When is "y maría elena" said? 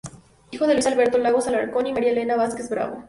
1.85-2.35